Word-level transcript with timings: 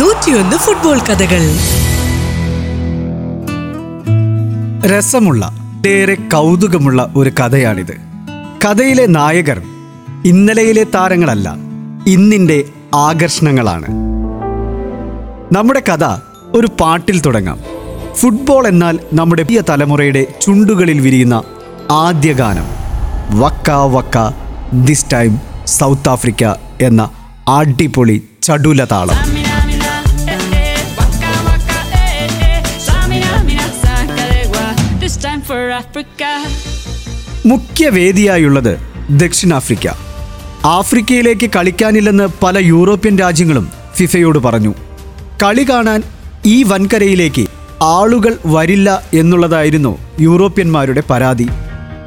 നൂറ്റിയൊന്ന് 0.00 0.56
ഫുട്ബോൾ 0.56 0.98
കഥകൾ. 0.98 1.40
രസമുള്ള 4.90 5.52
ഏറെ 5.88 6.14
കൗതുകമുള്ള 6.14 7.12
ഒരു 7.16 7.30
കഥയാണിത്. 7.30 7.96
കഥയിലെ 8.64 9.06
നായകർ 9.06 9.62
ഇന്നലെയിലെ 10.24 10.84
താരങ്ങളല്ല 10.84 11.54
ഇന്നിന്റെ 12.06 12.64
ആകർഷണങ്ങളാണ്. 12.94 13.86
നമ്മുടെ 15.56 15.82
കഥ 15.88 16.04
ഒരു 16.54 16.66
പാട്ടിൽ 16.80 17.20
തുടങ്ങാം. 17.20 17.58
ഫുട്ബോൾ 18.14 18.66
എന്നാൽ 18.66 18.98
നമ്മുടെ 19.12 19.42
പുതിയ 19.42 19.62
തലമുറയുടെ 19.68 20.26
ചുണ്ടുകളിൽ 20.42 21.00
വിരിയുന്ന 21.00 21.42
ആദ്യ 21.90 22.32
ഗാനം 22.32 22.64
waka 23.40 23.70
waka 23.70 24.14
this 24.72 25.06
time 25.12 25.38
South 25.66 26.08
Africa 26.08 26.67
എന്ന 26.80 27.10
അടിപൊളി 27.48 28.22
ചടുല 28.42 28.84
താളം. 28.84 29.38
മുഖ്യ 37.46 37.88
വേദിയായുള്ളത് 37.88 38.78
ദക്ഷിണാഫ്രിക്ക. 39.10 39.88
ആഫ്രിക്കയിലേക്ക് 40.64 41.50
കളിക്കാനില്ലെന്ന് 41.56 42.28
പല 42.42 42.58
യൂറോപ്യൻ 42.58 43.18
രാജ്യങ്ങളും 43.18 43.68
ഫിഫയോട് 43.94 44.38
പറഞ്ഞു. 44.38 44.74
കളി 45.42 45.62
കാണാൻ 45.62 46.02
ഈ 46.46 46.62
വൻകരയിലേക്ക് 46.62 47.46
ആളുകൾ 47.82 48.38
വരില്ല 48.46 49.02
എന്നുള്ളതായിരുന്നു 49.14 49.98
യൂറോപ്യന്മാരുടെ 50.20 51.02
പരാതി. 51.10 51.48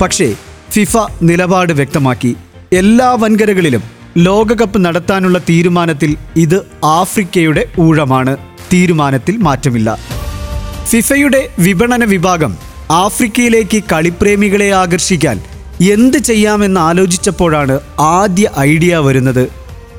പക്ഷേ 0.02 0.34
ഫിഫ 0.72 0.98
നിലപാട് 1.22 1.74
വ്യക്തമാക്കി. 1.74 2.36
എല്ലാ 2.74 3.12
വൻകരകളിലും 3.20 4.01
ലോകകപ്പ് 4.18 4.86
നടത്താനുള്ള 4.86 5.38
തീരുമാനത്തിൽ 5.38 6.18
ഇത് 6.36 6.68
ആഫ്രിക്കയുടെ 6.84 7.66
ഊഴമാണ്. 7.80 8.38
തീരുമാനത്തിൽ 8.74 9.38
മാറ്റമില്ല. 9.38 9.98
ഫിഫയുടെ 10.86 11.50
വിപണന 11.60 12.04
വിഭാഗം 12.04 12.58
ആഫ്രിക്കയിലേക്ക് 12.92 13.84
കളിപ്രേമികളെ 13.92 14.72
ആകർഷിക്കാൻ 14.72 15.42
എന്ത് 15.92 16.18
ചെയ്യാമെന്ന് 16.18 16.80
ആലോചിച്ചപ്പോഴാണ് 16.80 17.80
ആദ്യ 18.00 18.50
ഐഡിയ 18.60 18.98
വരുന്നത്. 18.98 19.48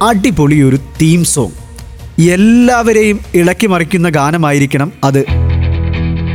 അടിപൊളി 0.03 0.61
ഒരു 0.61 0.77
തീം 0.77 1.25
സോങ് 1.25 2.21
എല്ലാവരെയും 2.21 3.21
ഇളക്കി 3.35 3.67
മറിക്കുന്ന 3.67 4.09
ഗാനമായിരിക്കണം 4.09 4.93
അത്. 5.05 5.25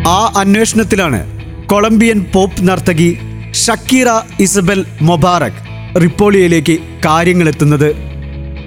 ആ 0.08 0.34
അന്വേഷണത്തിലാണ് 0.38 1.42
കൊളംബിയൻ 1.66 2.26
പോപ്പ് 2.36 2.68
നർത്തകി 2.68 3.18
ഷക്കീറ 3.52 4.06
ഇസബൽ 4.40 4.86
മൊബാറക് 5.02 5.67
റിപ്പോളിയയിലേക്ക് 6.02 6.80
കാര്യങ്ങളെത്തുന്നത് 7.06 7.96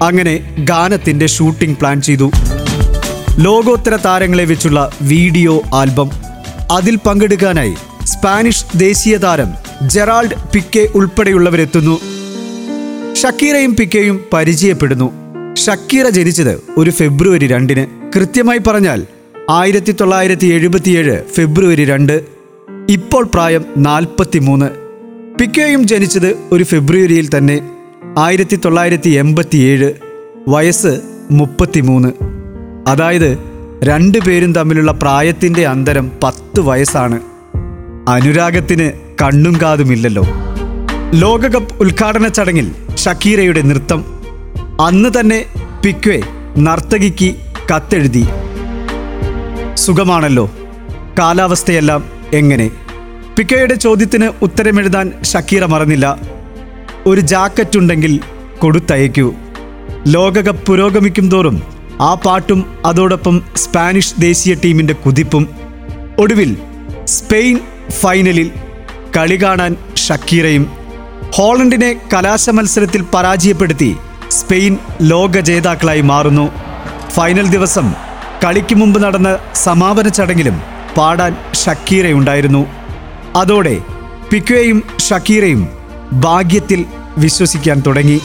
അങ്ങനെ 0.03 0.55
ഗാനത്തിന്റെ 0.59 1.27
ഷൂട്ടിംഗ് 1.27 1.77
പ്ലാൻ 1.77 2.01
ചെയ്തു. 2.01 2.31
ലോകോത്തര 3.39 3.95
താരങ്ങളെ 3.95 4.43
വെച്ചുള്ള 4.43 4.91
വീഡിയോ 5.01 5.61
ആൽബം. 5.73 6.11
അതിൽ 6.71 6.95
പങ്കെടുക്കാനായി 6.95 7.73
സ്പാനിഷ് 8.03 8.65
ദേശീയ 8.75 9.17
താരം 9.17 9.47
ജെറാൾഡ് 9.89 10.35
പിക്കെ 10.53 10.87
ഉൾപ്പെടെയുള്ളവരെത്തുന്നു. 10.95 11.99
ഷക്കീറയും 13.15 13.75
പിക്കെയും 13.75 14.23
പരിചയപ്പെടുന്നു. 14.33 15.11
ഷക്കീറ 15.55 16.09
ജനിച്ചത് 16.09 16.61
ഒരു 16.77 16.89
ഫെബ്രുവരി 16.89 17.47
രണ്ടിന്. 17.47 18.11
കൃത്യമായി 18.15 18.59
പറഞ്ഞാൽ 18.59 19.05
ആയിരത്തി 19.49 19.91
തൊള്ളായിരത്തി 19.91 20.47
എഴുപത്തിയേഴ് 20.47 21.23
ഫെബ്രുവരി 21.35 21.85
രണ്ട്. 21.85 22.25
ഇപ്പോൾ 22.89 23.23
പ്രായം 23.23 23.65
നാൽപ്പത്തി 23.77 24.39
മൂന്ന് 24.39 24.80
പിക്കെയും 25.41 25.87
ജനിച്ചത് 25.87 26.37
ഒരു 26.51 26.63
ഫെബ്രുവരിയിൽ 26.63 27.37
തന്നെ 27.37 27.69
ആയിരത്തി 28.17 28.55
തൊള്ളായിരത്തി 28.55 29.09
എൺപത്തിയേഴ് 29.09 29.93
വയസ്സ് 30.47 31.01
മുപ്പത്തിമൂന്ന്. 31.31 32.09
അതായത് 32.87 33.37
രണ്ടു 33.83 34.17
പേരും 34.17 34.53
തമ്മിലുള്ള 34.53 34.91
പ്രായത്തിന്റെ 34.91 35.67
അന്തരം 35.67 36.11
പത്ത് 36.23 36.59
വയസ്സാണ്. 36.59 37.19
അനുരാഗത്തിന് 38.09 38.91
കണ്ണും 39.21 39.57
കാതുമില്ലല്ലോ 39.61 40.23
ലോകകപ്പ് 41.13 41.75
ഉദ്ഘാടന 41.79 42.27
ചടങ്ങിൽ 42.27 42.71
ഷക്കീരയുടെ 42.95 43.61
നൃത്തം. 43.61 44.05
അന്ന് 44.81 45.09
തന്നെ 45.19 45.45
പിക്വെ 45.85 46.21
നർത്തകിക്ക് 46.59 47.35
കത്തെഴുതി. 47.75 48.25
സുഖമാണല്ലോ. 49.73 50.51
കാലാവസ്ഥയെല്ലാം 51.19 52.03
എങ്ങനെ? 52.33 52.71
പിക്കയുടെ 53.37 53.75
ചോദ്യത്തിന് 53.75 54.29
ഉത്തരമെഴുതാൻ 54.41 55.23
ഷക്കീറ 55.23 55.65
മറന്നില്ല. 55.65 56.17
ഒരു 57.05 57.21
ജാക്കറ്റ് 57.21 57.77
ഉണ്ടെങ്കിൽ 57.77 58.19
കൊടുത്തയക്കൂ. 58.59 59.33
ലോകകപ്പ് 60.07 60.65
പുരോഗമിക്കും 60.65 61.29
തോറും 61.29 61.63
ആ 62.01 62.13
പാട്ടും 62.13 62.77
അതോടൊപ്പം 62.85 63.43
സ്പാനിഷ് 63.55 64.13
ദേശീയ 64.19 64.53
ടീമിന്റെ 64.53 64.93
കുതിപ്പും. 64.93 65.47
ഒടുവിൽ 66.19 66.57
സ്പെയിൻ 67.03 67.59
ഫൈനലിൽ 67.89 68.51
കളി 69.17 69.43
കാണാൻ 69.43 69.75
ഷക്കീറയും 69.95 70.71
ഹോളണ്ടിനെ 71.31 72.01
കലാശ 72.13 72.49
മത്സരത്തിൽ 72.49 73.05
പരാജയപ്പെടുത്തി 73.13 73.95
സ്പെയിൻ 74.29 74.77
ലോക 75.01 75.39
ജേതാക്കളായി 75.39 76.01
മാറുന്നു. 76.01 76.51
ഫൈനൽ 77.09 77.47
ദിവസം 77.47 77.93
കളിക്ക് 78.43 78.75
മുമ്പ് 78.75 79.03
നടന്ന 79.03 79.37
സമാപന 79.53 80.07
ചടങ്ങിലും 80.07 80.61
പാടാൻ 80.97 81.35
ഷക്കീറയുണ്ടായിരുന്നു. 81.53 82.80
അതോടെ 83.35 83.77
പിക്വയും 84.31 84.83
ഷക്കീറയും 84.99 85.67
ഭാഗ്യത്തിൽ 86.13 86.85
വിശ്വസിക്കാൻ 87.17 87.83
തുടങ്ങി. 87.87 88.21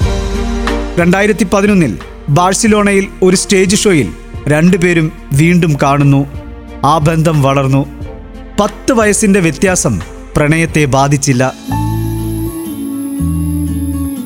രണ്ടായിരത്തി 0.99 1.45
പതിനൊന്നിൽ 1.45 1.99
ബാഴ്സിലോണയിൽ 2.29 3.07
ഒരു 3.23 3.37
സ്റ്റേജ് 3.37 3.77
ഷോയിൽ 3.77 4.09
രണ്ടുപേരും 4.49 5.13
വീണ്ടും 5.33 5.77
കാണുന്നു. 5.83 6.27
ആ 6.85 6.99
ബന്ധം 6.99 7.43
വളർന്നു. 7.43 7.87
പത്ത് 8.61 8.93
വയസ്സിന്റെ 8.93 9.41
വ്യത്യാസം 9.41 10.01
പ്രണയത്തെ 10.37 10.85
ബാധിച്ചില്ല. 10.85 11.53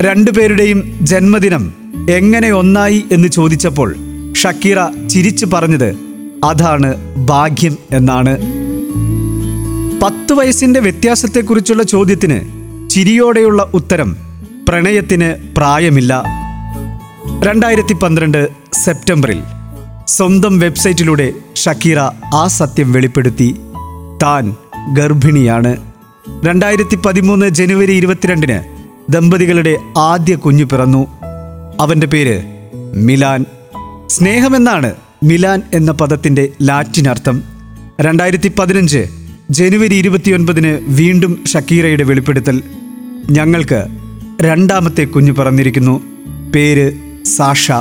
രണ്ടുപേരുടെയും 0.01 0.99
ജന്മദിനം 1.01 1.73
എങ്ങനെ 2.09 2.51
ഒന്നായി 2.51 3.05
എന്ന് 3.11 3.27
ചോദിച്ചപ്പോൾ 3.27 3.95
ഷക്കീറ 4.37 5.07
ചിരിച്ചു 5.07 5.45
പറഞ്ഞത് 5.45 5.95
അതാണ് 6.43 7.17
ഭാഗ്യം 7.25 7.77
എന്നാണ്. 7.91 8.60
പത്ത് 10.01 10.33
വയസ്സിന്റെ 10.33 10.79
വ്യത്യാസത്തെക്കുറിച്ചുള്ള 10.79 11.83
ചോദ്യത്തിന് 11.83 12.39
ചിരിയോടെയുള്ള 12.89 13.71
ഉത്തരം 13.73 14.17
പ്രണയത്തിന് 14.69 15.55
പ്രായമില്ല. 15.57 16.23
രണ്ടായിരത്തി 17.43 17.93
പന്ത്രണ്ട് 17.93 18.49
സെപ്റ്റംബറിൽ 18.73 19.43
സ്വന്തം 20.07 20.59
വെബ്സൈറ്റിലൂടെ 20.59 21.33
ഷക്കീറ 21.55 21.99
ആ 22.33 22.47
സത്യം 22.47 22.91
വെളിപ്പെടുത്തി. 22.91 23.55
താൻ 24.23 24.55
ഗർഭിണിയാണ്. 24.93 25.77
രണ്ടായിരത്തി 26.45 26.95
പതിമൂന്ന് 26.95 27.49
ജനുവരി 27.49 27.91
ഇരുപത്തിരണ്ടിന് 27.91 28.59
ദമ്പതികളുടെ 29.09 29.77
ആദ്യ 29.97 30.35
കുഞ്ഞു 30.35 30.63
പിറന്നു. 30.63 31.07
അവന്റെ 31.79 32.07
പേര് 32.07 32.43
മിലാൻ. 32.95 33.45
സ്നേഹമെന്നാണ് 34.07 34.95
മിലാൻ 35.23 35.61
എന്ന 35.73 35.91
പദത്തിന്റെ 35.91 36.49
ലാറ്റിൻ 36.61 37.09
അർത്ഥം 37.09 37.43
രണ്ടായിരത്തി 38.01 38.51
പതിനഞ്ച് 38.59 39.20
ജനുവരി 39.51 39.95
ഇരുപത്തിയൊൻപതിന് 39.95 40.79
വീണ്ടും 40.87 41.43
ഷക്കീറയുടെ 41.47 42.03
വെളിപ്പെടുത്തൽ. 42.03 42.61
ഞങ്ങൾക്ക് 43.31 43.85
രണ്ടാമത്തെ 44.41 45.03
കുഞ്ഞു 45.03 45.31
പിറന്നിരിക്കുന്നു. 45.31 46.01
പേര് 46.55 46.91
സാഷ. 47.25 47.71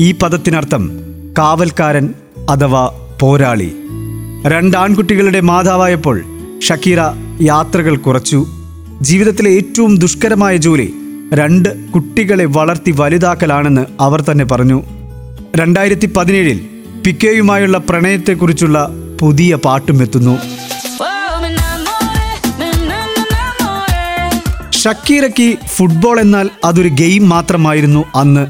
ഈ 0.00 0.12
പദത്തിനർത്ഥം 0.12 0.90
കാവൽക്കാരൻ 1.38 2.14
അഥവാ 2.50 2.90
പോരാളി. 3.20 3.72
രണ്ടാൺകുട്ടികളുടെ 4.46 5.40
മാതാവായപ്പോൾ 5.40 6.24
ഷക്കീറ 6.62 6.98
യാത്രകൾ 7.42 7.96
കുറച്ചു. 7.96 8.46
ജീവിതത്തിലെ 9.02 9.50
ഏറ്റവും 9.50 9.98
ദുഷ്കരമായ 9.98 10.56
ജോലി 10.56 10.94
രണ്ട് 11.34 11.90
കുട്ടികളെ 11.94 12.44
വളർത്തി 12.44 12.90
വലുതാക്കലാണെന്ന് 12.90 13.86
അവർ 14.00 14.20
തന്നെ 14.20 14.44
പറഞ്ഞു. 14.44 14.82
രണ്ടായിരത്തി 15.56 16.06
പതിനേഴിൽ 16.06 16.60
പിക്കെയുമായുള്ള 17.06 17.78
പ്രണയത്തെക്കുറിച്ചുള്ള 17.78 18.90
പുതിയ 19.20 19.54
പാട്ടും 19.54 19.98
ഷക്കീറയ്ക്ക് 24.84 25.66
ഫുട്ബോൾ 25.66 26.20
എന്നാൽ 26.20 26.50
അതൊരു 26.64 26.88
ഗെയിം 26.88 27.28
മാത്രമായിരുന്നു 27.28 28.04
അന്ന്. 28.14 28.46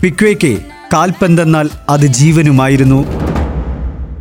പിക്വേക്ക് 0.00 0.58
കാൽപന്തെന്നാൽ 0.92 1.70
അത് 1.88 2.06
ജീവനുമായിരുന്നു. 2.06 3.04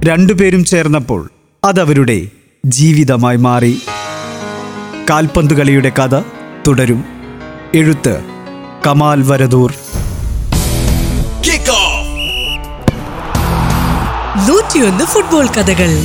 രണ്ടുപേരും 0.03 0.65
ചേർന്നപ്പോൾ 0.65 1.31
അതവരുടെ 1.63 2.27
ജീവിതമായി 2.65 3.37
മാറി. 3.37 3.81
കാൽപന്ത് 5.09 5.53
കളിയുടെ 5.53 5.89
കഥ 5.89 6.19
തുടരും. 6.67 7.05
എഴുത്ത് 7.75 8.23
കമാൽ 8.87 9.21
വരദൂർ. 9.21 9.73
ഫുട്ബോൾ 15.05 15.47
കഥകൾ. 15.47 16.03